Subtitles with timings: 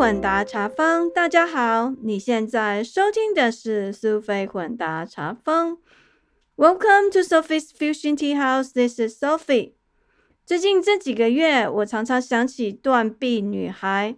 [0.00, 5.76] 混搭茶坊，大家好，你现在收听的是苏菲混搭茶坊。
[6.56, 8.72] Welcome to Sophie's Fusion Tea House.
[8.72, 9.74] This is Sophie.
[10.46, 14.16] 最近这几个月，我常常想起断臂女孩。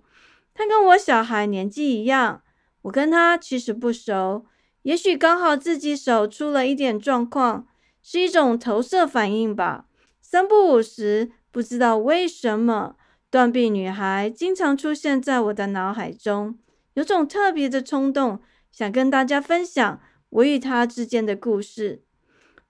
[0.54, 2.42] 她跟我小孩年纪一样，
[2.82, 4.46] 我跟她其实不熟。
[4.82, 7.66] 也许刚好自己手出了一点状况，
[8.00, 9.86] 是一种投射反应吧。
[10.20, 12.94] 三不五时，不知道为什么。
[13.32, 16.58] 断臂女孩经常出现在我的脑海中，
[16.92, 22.02] 有种特别的冲动，想跟大家分享我与她之间的故事。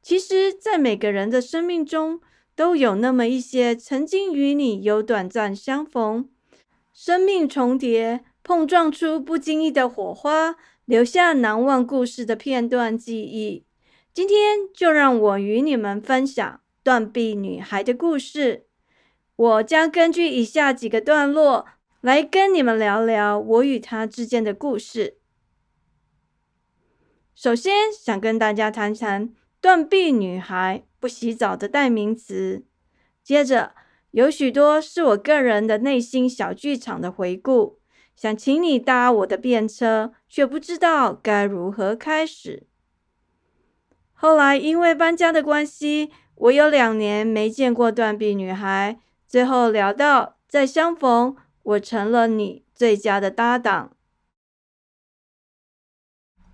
[0.01, 2.21] 其实，在每个人的生命中，
[2.55, 6.29] 都有那么一些曾经与你有短暂相逢，
[6.93, 10.55] 生命重叠，碰撞出不经意的火花，
[10.85, 13.65] 留下难忘故事的片段记忆。
[14.15, 18.67] 今天就让我与你们分享断臂女孩的故事。
[19.37, 21.67] 我将根据以下几个段落
[22.01, 25.19] 来跟你们聊聊我与她之间的故事。
[27.35, 32.65] 首先，想跟大家谈谈“断臂女孩”不洗澡的代名词。
[33.23, 33.75] 接着，
[34.11, 37.81] 有许多是我个人的内心小剧场的回顾，
[38.15, 42.67] 想请你搭我的便车，却不知道该如何开始。
[44.13, 49.01] 后来因为搬家的关系，我有两年没见过断臂女孩。
[49.33, 53.93] 最后聊到，再相逢，我成了你最佳的搭档。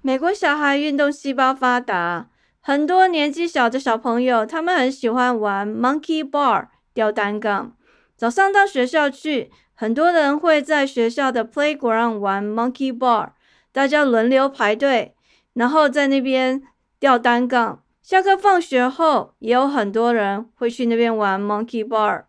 [0.01, 7.77] 美国小孩运动细胞发达，很多年纪小的小朋友，他们很喜欢玩 monkey bar 吊单杠。
[8.17, 13.31] 早上到学校去，很多人会在学校的 playground 玩 monkey bar，
[13.73, 15.17] 大家轮流排队，
[15.55, 16.63] 然后在那边
[17.01, 17.83] 吊单杠。
[18.01, 22.28] 下课放学后，也有很多人会去那边玩 monkey bar。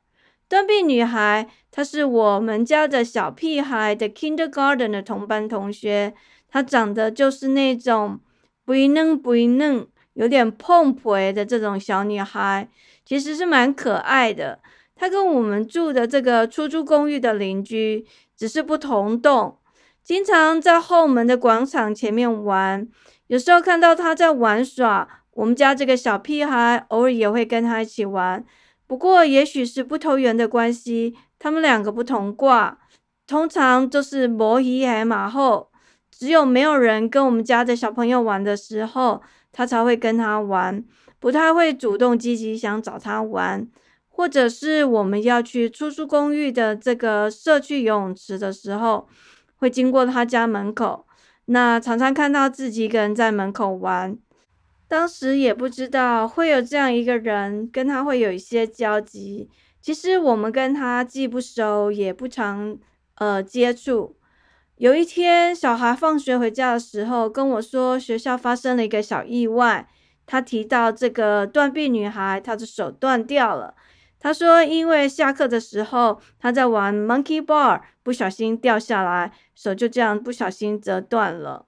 [0.50, 6.15] 断臂女孩，她是我们家的小屁孩的 kindergarten 的同班同学。
[6.49, 8.20] 她长得就是那种
[8.65, 12.67] 不嫩不嫩，有点碰皮的这种小女孩，
[13.05, 14.60] 其实是蛮可爱的。
[14.95, 19.60] 她跟我们住的这个出租公寓的邻居，只是不同栋，
[20.04, 22.87] 经常在后门的广场前面玩。
[23.27, 28.43] 有时候看到她在玩耍，我们家这个小屁孩偶尔也会跟她一起玩。
[28.89, 32.80] 不过，也许是不投缘的关系，他们两个不同卦，
[33.27, 35.70] 通常就是摩羯还马后。
[36.10, 40.83] 只有没有人跟我们家的小朋友玩的时候，他才会跟他玩，
[41.20, 43.67] 不太会主动积极想找他玩。
[44.08, 49.08] 或者是我们要去出租公寓的这个社区游泳池的时候，
[49.58, 51.05] 会经过他家门口，
[51.45, 54.17] 那常常看到自己一个人在门口玩。
[54.89, 59.48] 当时也不知道会有这样一个人跟他会有一些交集。
[59.80, 62.77] 其实我们跟他既不熟也不常
[63.16, 64.17] 呃接触。
[64.78, 69.88] 有一天，小孩放学回家的时候跟我说，学校发生了一个小意外。
[70.26, 73.76] 他提到这个断臂女孩，她的手断掉了。
[74.20, 81.66] 他说，因为下课的时候他在玩 monkey bar，不小心掉下来，手就这样不小心折断了。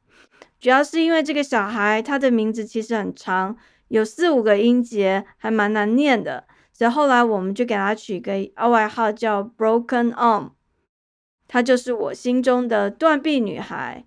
[0.62, 3.58] 主要是因为这个小孩，他的名字其实很长，
[3.88, 8.34] 有四五个音节，还蛮难念的，所以后来我们就给他取个
[8.70, 10.52] 外号叫 Broken Arm。
[11.48, 14.06] 她就是我心中的断臂女孩。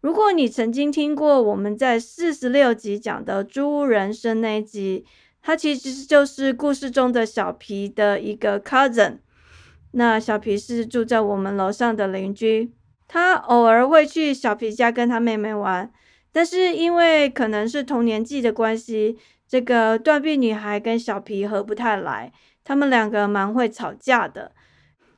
[0.00, 5.04] 如果你曾经听过我们在四十六集讲的猪人生那一集，
[5.42, 9.18] 他其实就是故事中的小皮的一个 cousin。
[9.92, 12.72] 那小皮是住在我们楼上的邻居。
[13.12, 15.90] 他偶尔会去小皮家跟他妹妹玩，
[16.30, 22.32] 但是因为可能是同年纪的关系，这个断臂女孩跟小皮合不太来，
[22.62, 24.52] 他们两个蛮会吵架的。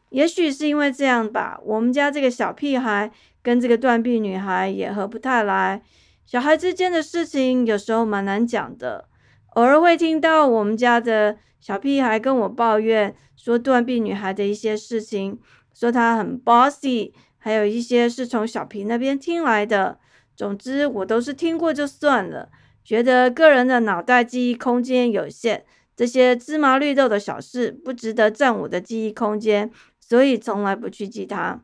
[0.08, 5.82] 也许是因为这样吧，我们家这个小屁孩跟这个断臂女孩也合不太来。
[6.25, 9.06] 小孩之间的事情有时候蛮难讲的，
[9.50, 15.38] 偶尔会听到我们家的小屁孩跟我抱怨说断臂女孩的一些事情，
[15.75, 17.12] 说她很 bossy。
[17.44, 19.98] 还有一些是从小皮那边听来的，
[20.36, 22.48] 总之我都是听过就算了。
[22.84, 25.64] 觉得个人的脑袋记忆空间有限，
[25.96, 31.60] 这些芝麻绿豆的小事不值得占我的记忆空间，所以从来不去记它。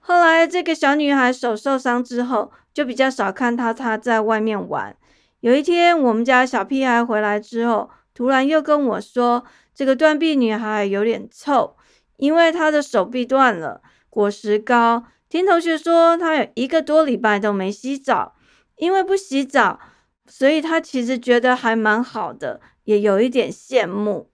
[0.00, 4.96] 后来这个小女孩手受伤之后，就比较少看到她在外面玩。
[5.38, 11.76] 有一天，我们家小屁孩回来之后，突然又跟我说，这个断臂女孩有点臭，
[12.16, 13.80] 因为她的手臂断了。
[14.12, 18.34] 果实膏，听同学说他有一个多礼拜都没洗澡，
[18.76, 19.80] 因为不洗澡，
[20.26, 24.28] 所以他其实觉得还蛮好的，也有一点羡慕。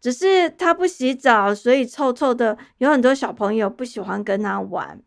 [0.00, 5.02] 只是他不洗澡，所以臭臭的，有很多小朋友不喜欢跟他玩。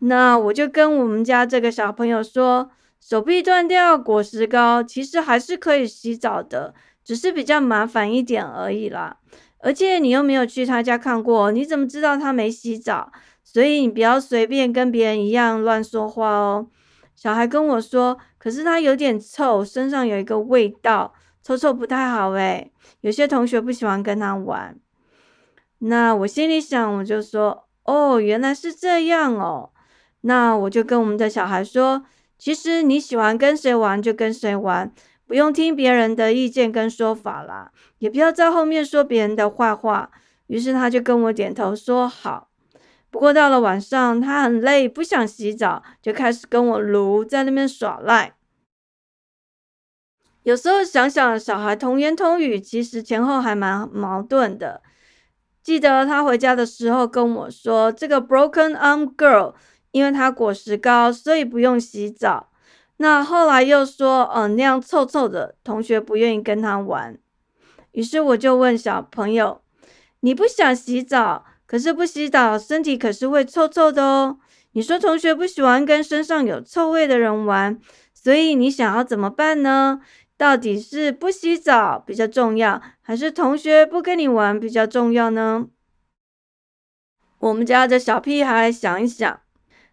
[0.00, 6.74] 那我就跟我们家这个小朋友说，手臂断掉果实膏其实还是可以洗澡的，
[7.04, 9.18] 只是比较麻烦一点而已啦。
[9.64, 13.10] 而且你又没有去他家看过，你怎么知道他没洗澡？
[13.42, 16.68] 所以你不要随便跟别人一样乱说话哦。
[17.14, 22.72] 小孩跟我说，可是他有点臭，身上有一个味道，臭臭不太好诶。
[23.00, 24.76] 有些同学不喜欢跟他玩。
[25.78, 29.70] 那我心里想，我就说，哦，原来是这样哦。
[30.22, 32.04] 那我就跟我们的小孩说，
[32.36, 34.92] 其实你喜欢跟谁玩就跟谁玩，
[35.26, 40.10] 不用听别人的意见跟说法啦，也不要在后面说别人的坏话。
[40.46, 42.50] 于是他就跟我点头说好。
[43.10, 48.34] 不过到了晚上，他很累，不想洗澡，就开始跟我撸，在那边耍赖。
[50.42, 54.82] 有时候想想，小孩童言童语，其实前后还蛮矛盾的。
[55.62, 59.54] 记得他回家的时候跟我说：“这个 Broken Arm Girl，
[59.92, 62.50] 因为她果实高，所以不用洗澡。”
[62.98, 67.18] 那后来又说：“嗯，那样臭臭的，同学不愿意跟他玩。”
[67.92, 69.62] 于是我就问小朋友
[70.20, 74.38] ：“你不想洗澡？”可是不洗澡，身体可是会臭臭的哦。
[74.72, 77.80] 你说同学不喜欢跟身上有臭味的人玩，
[78.12, 80.00] 所以你想要怎么办呢？
[80.36, 85.66] 到底是不洗澡比较重要，还是同学不跟你玩比较重要呢？
[87.38, 89.40] 我们家的小屁孩想一想，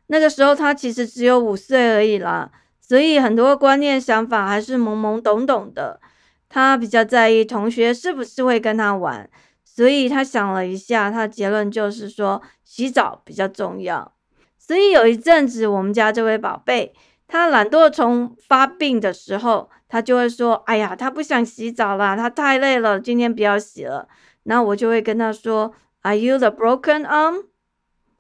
[0.08, 2.52] 那个时候他其实只有五岁而已啦，
[2.92, 6.02] 所以很多观念想法还是懵懵懂懂的。
[6.50, 9.30] 他比较在意同学是不是会跟他玩。
[9.64, 14.12] 所以他想了一下，他的结论就是说洗澡比较重要。
[14.60, 16.94] 所以有一阵子，我们家这位宝贝，
[17.30, 24.10] 他懒惰虫发病的时候，他就会说：“哎呀，他不想洗澡啦，他太累了，今天不要洗了。”
[24.44, 27.46] 那我就会跟他说：“Are you the broken arm？”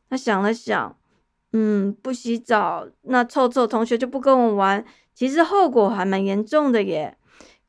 [0.09, 0.95] 他想了想，
[1.53, 7.17] 嗯，不洗澡，那臭臭同学就不跟我玩，其实后果还蛮严重的耶，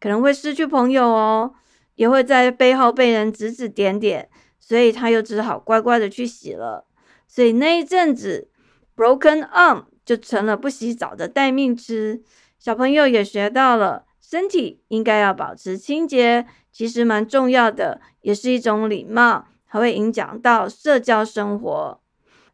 [0.00, 1.54] 可能会失去朋友哦。
[1.94, 6.86] 也会在背后被人指指点点，所以他又只好乖乖的去洗了。
[7.28, 8.48] 所以那一阵子
[8.96, 12.22] ，broken arm 就成了不洗澡的待命词。
[12.58, 22.01] 小朋友也学到了，身体应该要保持清洁，其实蛮重要的，也是一种礼貌，还会影响到社交生活。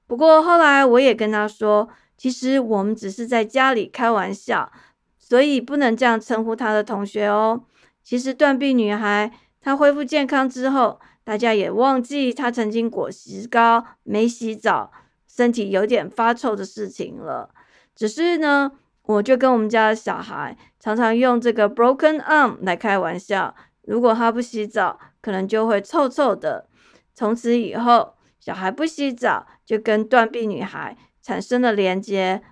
[0.08, 4.72] 不过后来我也跟他说，其实我们只是在家里开玩笑，
[5.16, 7.62] 所以不能这样称呼他的同学哦。
[8.02, 14.90] 其实断臂女孩她恢复健康之后，大家也忘记她曾经果实膏没洗澡，
[15.28, 17.50] 身体有点发臭的事情了。
[17.94, 18.72] 只是呢，
[19.02, 23.54] 我就跟我们家的小孩常常用这个 broken arm 来开玩笑。
[23.82, 26.66] 如果他不洗澡，可能就会臭臭的。
[27.14, 32.42] 从此以后，小孩不洗澡就跟断臂女孩产生了连接。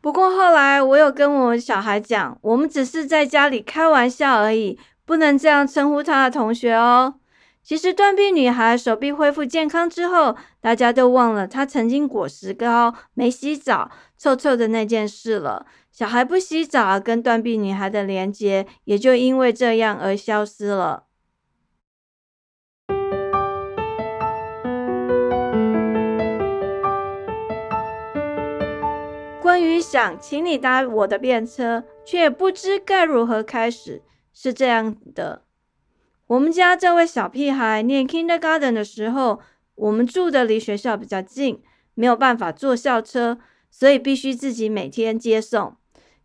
[0.00, 7.16] 不过后来，我有跟我小孩讲，我们只是在家里开玩笑而已，不能这样称呼他的同学哦。
[7.62, 15.66] 其实断臂女孩手臂恢复健康之后，大家都忘了她曾经果实膏没洗澡、臭臭的那件事了。
[15.92, 21.04] 小孩不洗澡跟断臂女孩的连接，也就因为这样而消失了。
[29.50, 34.00] 关于想请你搭我的便车，却不知该如何开始，
[34.32, 35.42] 是这样的：
[36.28, 39.40] 我们家这位小屁孩念 Kindergarten 的时候，
[39.74, 41.60] 我们住的离学校比较近，
[41.94, 43.40] 没有办法坐校车，
[43.72, 45.74] 所以必须自己每天接送。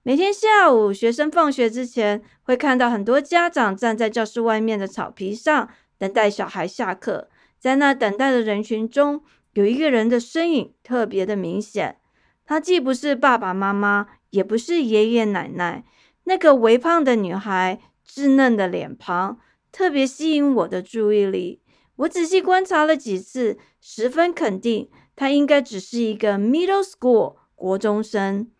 [0.04, 5.68] 每天下午，学生放学之前，会看到很多家长站在教室外面的草皮上
[5.98, 7.30] 等待小孩下课。
[7.60, 11.98] 在那等待的人群中，有一个人的身影特别的明显。
[12.46, 15.84] 她既不是爸爸妈妈，也不是爷爷奶奶。
[16.26, 19.40] 那个微胖的女孩，稚嫩的脸庞，
[19.72, 21.62] 特别吸引我的注意力。
[21.98, 28.52] 我仔细观察了几次，十分肯定她应该只是一个 middle school 国中生。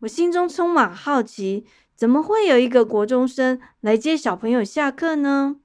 [0.00, 5.56] 我心中充满好奇，怎么会有一个国中生来接小朋友下课呢？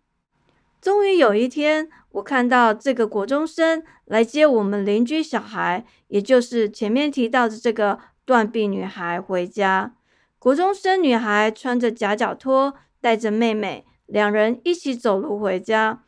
[0.82, 1.90] 终于有一天。
[2.14, 9.96] 我看到这个国中生来接我们邻居小孩，也就是前面提到的这个断臂女孩回家。
[10.38, 16.04] 国中生女孩穿着夹脚拖，带着妹妹，两人一起走路回家。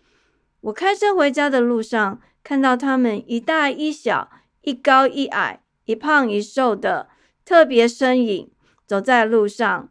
[0.61, 4.29] 我开车回家的路上，看到他们一大一小，
[4.61, 7.07] 一高一矮，一胖一瘦的
[7.43, 8.51] 特别身影
[8.85, 9.89] 走在路上。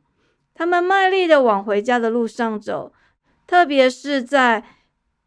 [0.55, 2.93] 他们卖力的往回家的路上走，
[3.49, 4.63] 特别是在。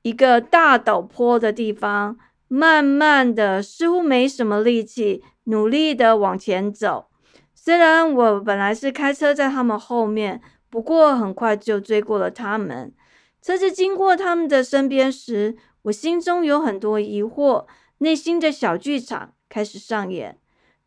[0.02, 7.08] 一个大陡坡的地方，慢慢的，似乎没什么力气，努力的往前走。
[7.54, 12.94] 虽然我本来是开车在他们后面，不过很快就追过了他们。
[13.42, 17.66] 车子经过他们的身边时，我心中有很多疑惑，
[18.00, 20.38] 内心的小剧场开始上演。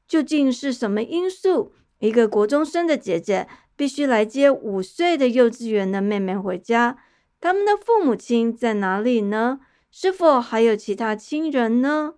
[0.09, 1.73] 究竟是什么因素？
[1.99, 6.97] 一个国中生的姐姐必须来接五岁的幼稚园的妹妹回家。
[7.40, 9.61] 他们的父母亲在哪里呢？
[9.90, 12.14] 是否还有其他亲人呢？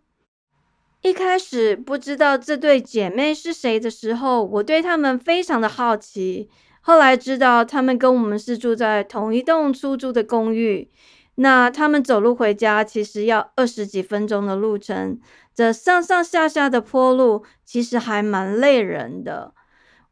[1.00, 6.50] 一开始不知道这对姐妹是谁的时候，我对他们非常的好奇。
[6.80, 10.90] 后来知道他们跟我们是住在同一栋出租的公寓，
[11.36, 15.20] 那他们走路回家其实要二十几分钟的路程，
[15.54, 19.54] 这上上下下的坡路其实还蛮累人的。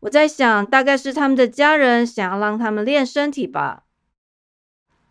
[0.00, 3.82] 我在想，大概是他们的家人想要让他们练身体吧。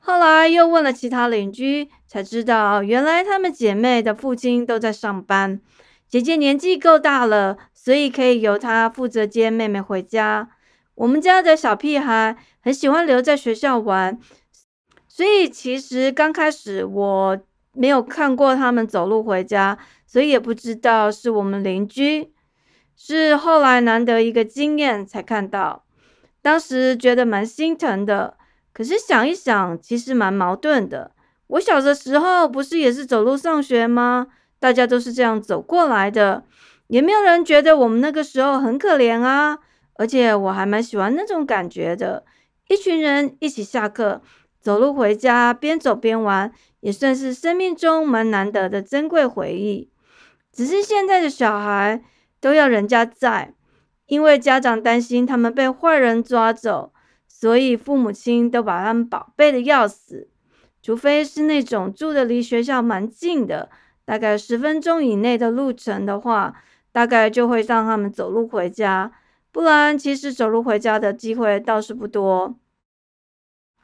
[0.09, 5.61] 后来又问了其他邻居，才知道原来她们姐妹的父亲都在上班。
[6.07, 10.49] 姐姐年纪够大了，所以可以由她负责接妹妹回家。
[10.95, 14.19] 我们家的小屁孩很喜欢留在学校玩，
[15.07, 17.39] 所以其实刚开始我
[17.73, 22.33] 没有看过他们走路回家，所以也不知道是我们邻居。
[22.95, 25.85] 是后来难得一个经验才看到，
[26.41, 28.38] 当时觉得蛮心疼的。
[28.79, 31.11] 可是想一想，其实蛮矛盾的。
[31.47, 34.27] 我小的时候不是也是走路上学吗？
[34.57, 36.45] 大家都是这样走过来的，
[36.87, 39.59] 也没有人觉得我们那个时候很可怜啊。
[39.95, 42.23] 而且我还蛮喜欢那种感觉的，
[42.69, 44.21] 一群人一起下课，
[44.61, 49.91] 走路回家，边走边玩，也算是生命中蛮难得的珍贵回忆。
[50.53, 52.01] 只是现在的小孩。
[52.41, 53.53] 都要人家在，
[54.05, 56.93] 因为家长担心他们被坏人抓走，
[57.29, 60.27] 所以父母亲都把他们宝贝的要死。
[60.81, 63.69] 除非是那种住的离学校蛮近的，
[64.03, 69.13] 大概十分钟以内的路程的话，大概就会让他们走路回家。
[69.51, 72.57] 不然，其实走路回家的机会倒是不多。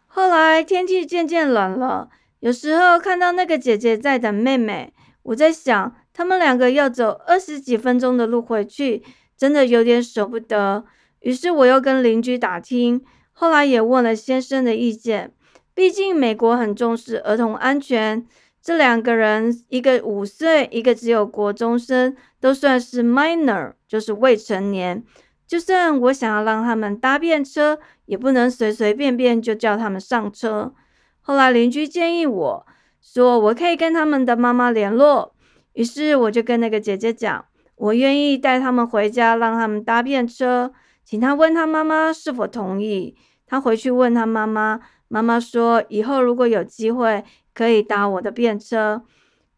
[0.07, 2.09] 后来天气渐渐冷了，
[2.39, 5.95] 有时候看到那个姐姐在等妹妹，我在想。
[6.17, 9.03] 他们两个要走二十几分钟的路回去，
[9.35, 10.85] 真的有点舍不得。
[11.19, 13.03] 于是我又跟邻居打听，
[13.37, 15.33] 后来也问了先生的意见。
[15.73, 18.25] 毕竟美国很重视儿童安全，
[18.61, 25.03] 这两个人一个五岁，一个只有国中生，都算是 minor，就是未成年。
[25.45, 30.73] 就算我想要让他们搭便车，也不能随随便便就叫他们上车。
[31.19, 32.65] 后来邻居建议我
[33.01, 35.35] 说，我可以跟他们的妈妈联络。
[35.73, 40.71] 于是我就跟那个姐姐讲，我愿意带他们回家，让他们搭便车，
[41.05, 43.15] 请他问他妈妈是否同意。
[43.47, 49.03] 他回去问他妈妈，妈妈说以后如果有机会可以搭我的便车。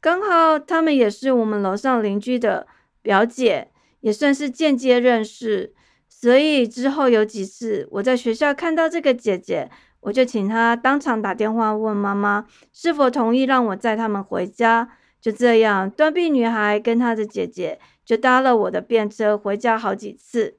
[0.01, 2.67] 刚好他们也是我们楼上邻居的
[3.01, 5.73] 表姐，也算是间接认识。
[6.09, 9.69] 所以之后有几次我在学校看到这个姐姐，
[10.01, 14.89] 我就请她当场打电话问妈妈是否同意让我载他们回家。
[15.21, 20.57] 就这样，断臂女孩跟她的姐姐就搭了我的便车回家好几次。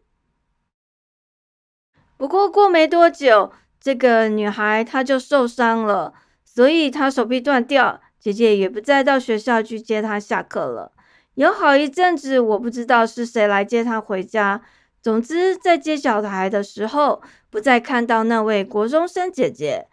[2.19, 6.13] 不过过没多久，这个女孩她就受伤了，
[6.45, 10.93] 所以她手臂断掉，姐姐也不再到学校去接她下课了。
[11.35, 14.61] 有好一阵子，我不知道是谁来接她回家。
[15.01, 19.87] 总之，在接小孩的时候，不再看到那位国中生姐姐。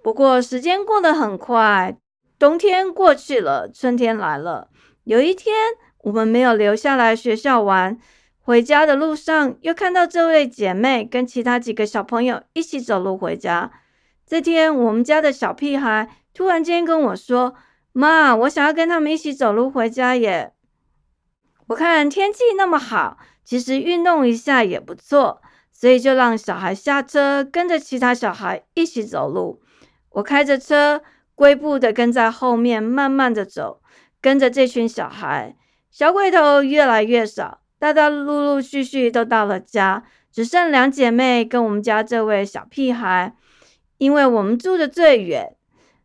[0.00, 1.98] 不过时间过得很快。
[2.38, 4.68] 冬天过去了，春天来了。
[5.04, 5.56] 有一天，
[6.02, 7.98] 我们没有留下来学校玩，
[8.46, 13.72] 回家的路上又看到这位姐妹跟其他几个小朋友一起走路回家。
[14.24, 17.56] 这天，我们家的小屁孩突然间跟我说
[17.90, 20.52] ：“妈，我想要跟他们一起走路回家耶！”
[21.66, 29.60] 我看天气那么好，其实运动一下也不错，所以就让小孩下车，跟着其他小孩一起走路。
[30.10, 31.02] 我开着车。
[31.34, 33.82] 龟步的跟在后面，慢慢的走，
[34.22, 35.54] 跟着这群小孩。
[35.90, 43.34] 小鬼头越来越少，大家陆陆续续都到了家，只剩两姐妹跟我们家这位小屁孩，
[43.98, 45.54] 因为我们住的最远。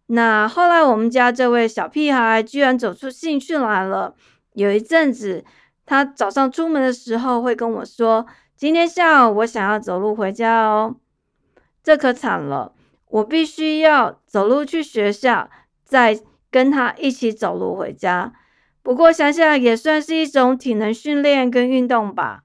[0.08, 4.16] 那后来我们家这位小屁孩居然走出兴趣来了。
[4.54, 5.46] 有一阵子，
[5.86, 8.26] 他早上出门的时候会跟我说
[8.58, 10.98] ：“今天下午我想要走路回家哦。”
[11.82, 12.74] 这可惨了。
[13.08, 15.50] 我必须要走路去学校，
[15.84, 18.34] 再跟他一起走路回家。
[18.84, 22.44] 不过想想也算是一种体能训练跟运动吧。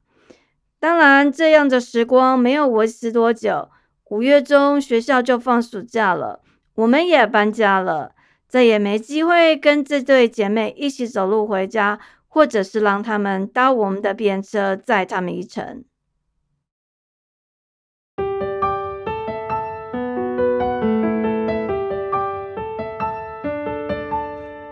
[0.78, 3.71] 当然，这样的时光没有维持多久。
[4.11, 6.40] 五月中学校就放暑假了，
[6.75, 8.12] 我们也搬家了，
[8.47, 15.83] 再也没机会跟这对姐妹一起走路回家，或者是让他们搭我们的便车载他们一程。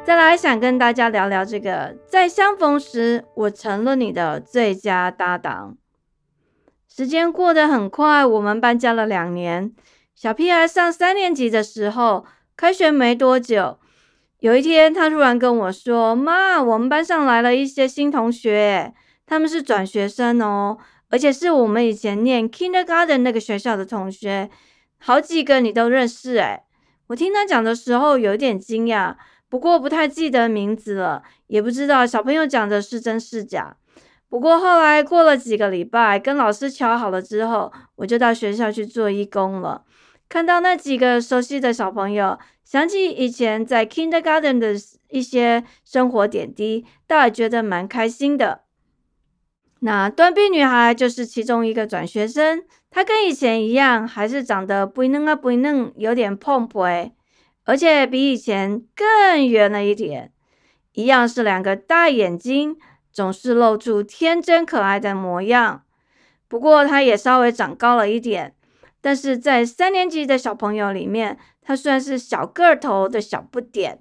[0.04, 5.78] 再来，想跟大家聊聊这个，在相逢时，我成了你的最佳搭档。
[6.87, 9.73] 时间过得很快，我们搬家了两年。
[10.14, 13.78] 小屁孩上三年级的时候，开学没多久，
[14.40, 18.92] 有一天，他突然跟我说：“妈，我们班上来了一些新同学，
[19.25, 20.76] 他们是转学生哦，
[21.08, 24.50] 而且是我们以前念 kindergarten 那个学校的同学，
[24.99, 26.64] 好几个你都认识。”哎，
[27.06, 29.16] 我听他讲的时候有点惊讶。
[29.54, 33.76] 不过不太记得名字了，也不知道小朋友讲的是真是假。
[34.28, 39.84] 不过后来过了几个礼拜，跟老师瞧好了之后，我就到学校去做义工了。
[40.28, 44.75] 看到那几个熟悉的小朋友，想起以前在 Kindergarten 的
[45.11, 48.62] 一些生活点滴，倒也觉得蛮开心的。
[49.82, 56.88] 那断臂女孩就是其中一个转学生，她跟以前一样，还是长得不嫩啊不嫩，有点胖婆
[57.64, 60.33] 而且比以前更圆了一点，
[60.92, 62.76] 一样是两个大眼睛，
[63.12, 65.83] 总是露出天真可爱的模样。
[66.47, 68.54] 不过他也稍微长高了一点，
[69.00, 74.00] 但是在三年级的小朋友里面，他算是小个头的小不点。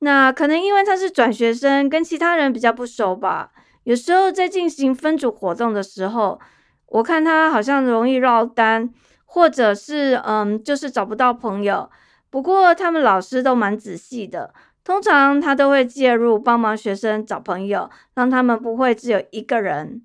[0.00, 3.50] 那可能因为他是转学生，跟其他人比较不熟吧。
[3.84, 6.40] 有时候在进行分组活动的时候，
[6.86, 8.92] 我看他好像容易绕单，
[9.24, 11.90] 或者是嗯，就是找不到朋友。
[12.30, 14.52] 不过他们老师都蛮仔细的，
[14.84, 20.02] 通常他都会介入帮忙学生找朋友，让他们不会只有一个人。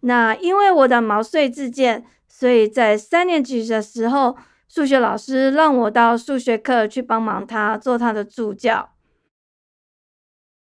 [0.00, 4.36] 那因为我的毛遂自荐，所以在三年级的时候，
[4.68, 8.90] 数学老师让我到数学课去帮忙他做他的助教。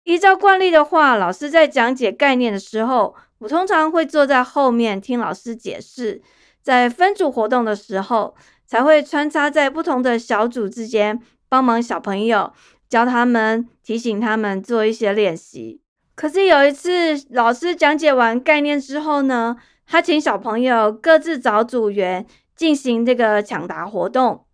[0.05, 6.21] 依照惯例的话，老师在讲解概念的时候，我通常会坐在后面听老师解释。
[6.61, 8.37] 在分组活动的时候。
[8.69, 12.53] 才会穿插在不同的小组之间，帮忙小朋友
[12.89, 15.81] 教他们，提醒他们做一些练习。
[16.15, 24.45] 可是有一次，老师讲解完概念之后呢，他请小朋友各自找组员进行这个抢答活动。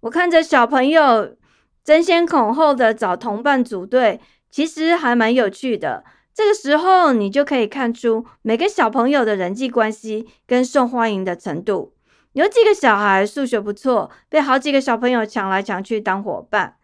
[0.00, 1.34] 我看着小朋友
[1.82, 6.04] 争先恐后的找同伴组队，其实还蛮有趣的。
[6.34, 11.93] 这个时候，你就可以看出每个小朋友的人际关系跟受欢迎的程度。
[12.34, 16.76] 有几个小孩数学不错，被好几个小朋友抢来抢去当伙伴。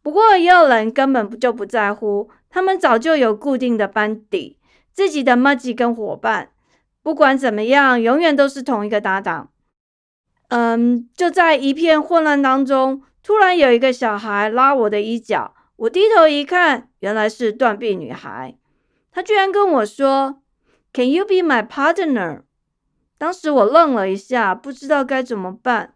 [0.00, 4.58] 不过也有人根本就不在乎，他们早就有固定的班底，
[4.92, 6.50] 自己的 m a g i 跟伙伴，
[7.02, 9.50] 不管怎么样，永远都是同一个搭档。
[10.48, 18.56] 嗯，就在一片混乱当中，突然有一个小孩拉我的衣角，我低头一看，原来是断臂女孩。
[19.10, 20.42] 她居然跟我说
[20.92, 22.42] ：“Can you be my partner？”
[23.18, 25.94] 当时我愣了一下，不知道该怎么办。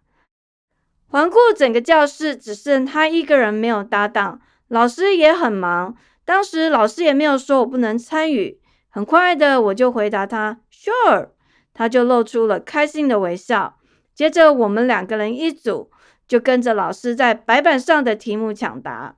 [1.06, 5.96] 环顾整个教室，只剩他一个人没有搭档，老师也很忙。
[6.24, 8.60] 当时老师也没有说我不能参与。
[8.88, 11.30] 很快的，我就回答他 “Sure”，
[11.74, 13.78] 他就露出了开心的微笑。
[14.14, 15.90] 接着，我们两个人一组，
[16.28, 19.16] 就跟着老师在白板上的题目抢答。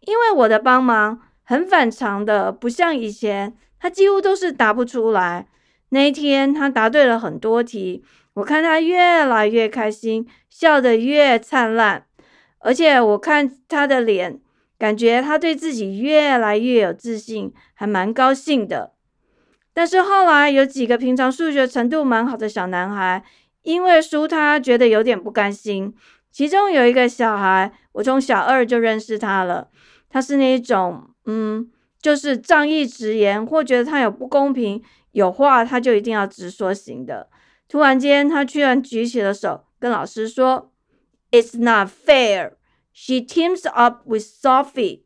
[0.00, 5.48] 因为我的帮忙很反常的，不像以前，他几乎都是答不出来。
[5.90, 8.02] 那一天，他答对了很多题，
[8.34, 12.06] 我看他越来越开心，笑得越灿烂，
[12.58, 14.40] 而且我看他的脸，
[14.78, 18.92] 感觉他对自己越来越有自信，还蛮高兴的。
[19.72, 23.24] 但是后来有几个平常数学程度蛮好的小男孩，
[23.62, 25.94] 因为输他觉得有点不甘心。
[26.30, 29.68] 其中有一个小孩，我从小二就认识他了，
[30.08, 31.68] 他是那种，嗯，
[32.00, 34.80] 就是仗义直言，或觉得他有不公平。
[35.12, 37.28] 有话他就一定要直说型的。
[37.68, 40.72] 突然间，他居然举起了手，跟老师说
[41.30, 42.54] ：“It's not fair.
[42.92, 45.02] She teams up with Sophie.”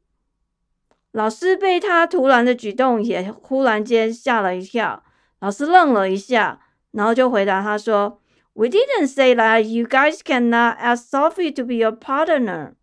[1.13, 5.05] 老师被他突然的举动也忽然间吓了一跳。
[5.41, 6.61] 老师愣了一下，
[6.93, 8.21] 然后就回答他说
[8.55, 12.75] ：“We didn't say that you guys cannot ask Sophie to be your partner.”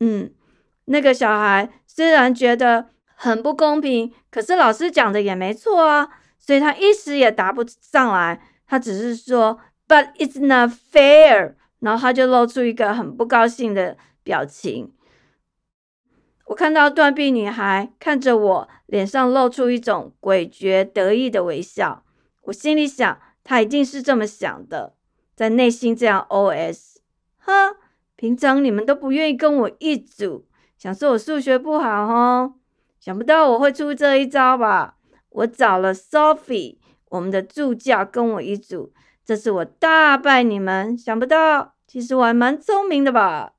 [0.00, 0.34] 嗯，
[0.86, 2.90] 那个小孩虽然觉得。
[3.18, 8.40] 很不公平，可是老师讲的也没错啊，所以他一时也答不上来。
[8.68, 14.92] 他只是说，But it's not fair，然后他就露出一个很不高兴的表情。
[16.46, 22.04] 我看到断臂女孩看着我，脸上露出一种诡谲得意的微笑。
[22.42, 24.94] 我心里想，她一定是这么想的，
[25.34, 26.96] 在内心这样 OS。
[27.38, 27.76] 哈，
[28.14, 32.54] 平常你们都不愿意跟我一组，想说我数学不好哦。
[33.06, 34.96] 想不到我会出这一招吧？
[35.28, 36.78] 我找了 Sophie，
[37.10, 38.92] 我们的助教跟我一组，
[39.24, 40.98] 这次我大败你们。
[40.98, 43.52] 想不到，其实我还蛮聪明的吧？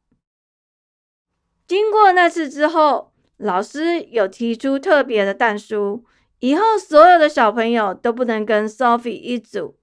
[1.65, 6.03] 经过那次之后，老师有提出特别的弹书，
[6.39, 9.77] 以后所有的小朋友都不能跟 Sophie 一组，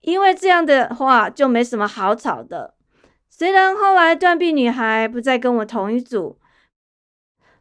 [0.00, 2.74] 因为这样的话就没什么好吵的。
[3.30, 6.40] 虽然后来断臂女孩不再跟我同一组。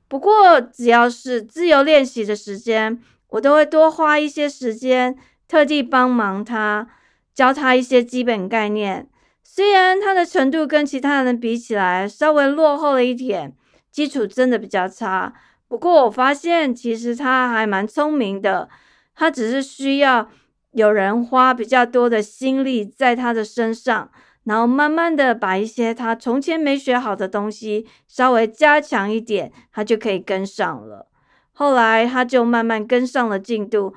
[0.08, 6.88] 不过，只要是自由练习的时间，我都会多花一些时间，特地帮忙他，
[7.34, 9.10] 教他一些基本概念。
[9.44, 13.54] 虽然他的程度跟其他人比起来稍微落后了一点，
[13.92, 15.34] 基础真的比较差。
[15.68, 18.70] 不过，我发现其实他还蛮聪明的，
[19.16, 20.30] 他只是需要
[20.72, 24.12] 有人花比较多的心力在他的身上。
[24.46, 31.10] 然后慢慢的把一些他从前没学好的东西稍微加强一点，他就可以跟上了。
[31.52, 33.94] 后来他就慢慢跟上了进度，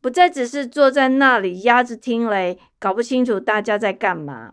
[0.00, 4.52] 不再只是坐在那里压着听雷，搞不清楚大家在干嘛。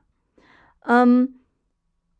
[0.81, 1.33] 嗯，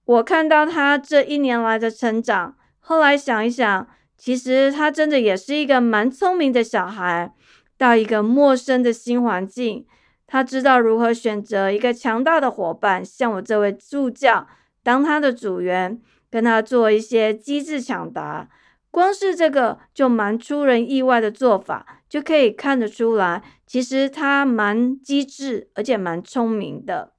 [0.04, 7.32] 我看到他这一年来的成长，后来想一想，其实他真的也是一个蛮聪明的小孩，
[7.78, 9.86] 到一个陌生的新环境。
[10.28, 14.48] 他知道如何选择一个强大的伙伴，像我这位助教
[14.84, 18.50] 当他的组员，跟他做一些机智抢答。
[18.90, 27.12] 光是这个就蛮出人意外的做法，就可以看得出来，其实他蛮机智，而且蛮聪明的。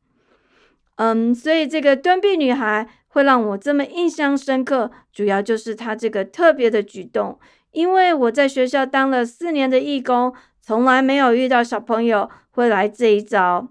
[0.94, 7.38] 嗯，所以这个断臂女孩会让我这么印象深刻，主要就是她这个特别的举动。
[7.72, 10.32] 因为我在学校当了四年的义工，
[10.66, 12.28] 从来没有遇到小朋友。
[12.50, 13.68] 会来这一招，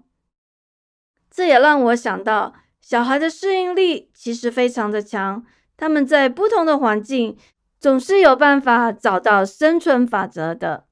[1.28, 5.44] 这也让我想到，小孩的适应力其实非常的强，
[5.76, 7.36] 他们在不同的环境
[7.80, 10.84] 总是有办法找到生存法则的。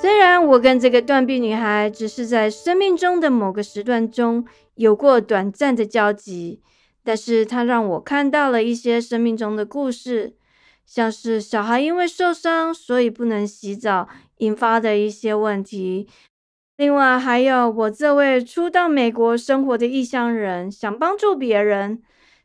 [0.00, 6.62] 虽然我跟这个断臂女孩只是在生命中的某个时段中有过短暂的交集。
[7.06, 10.34] 但是它让我看到了一些生命中的故事，
[10.84, 16.08] 像是小孩因为受伤，所以不能洗澡引发的一些问题。
[16.76, 22.02] 另外，还有我这位初到美国生活的异乡人，想帮助别人，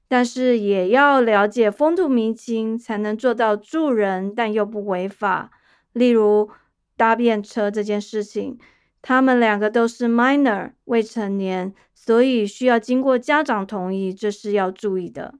[0.07, 5.49] 但是也要了解风土民情，才能做到助人但又不违法。
[5.93, 6.51] 例如
[6.95, 8.59] 搭便车这件事情，
[9.01, 11.73] 他们两个都是 minor 未成年。
[11.93, 15.35] 所以需要经过家长同意，这是要注意的。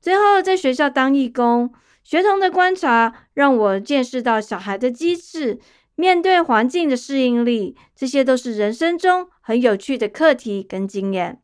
[0.00, 5.58] 最后，在学校当义工，学童的观察让我见识到小孩的机智、
[5.96, 11.42] 面对环境的适应力，这些都是人生中很有趣的课题跟经验。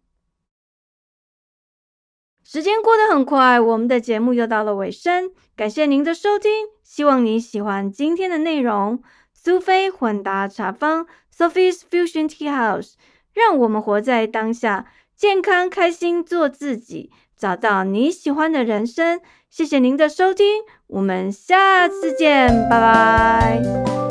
[2.44, 6.50] 时间过得很快，我们的节目又到了尾声，感谢您的收听，
[6.84, 9.02] 希望你喜欢今天的内容。
[9.44, 12.94] 苏菲混搭茶坊 （Sophie's Fusion Tea House）。
[13.34, 19.20] 让我们活在当下，健康开心做自己，找到你喜欢的人生。
[19.50, 20.46] 谢谢您的收听，
[20.86, 24.03] 我们下次见，拜拜。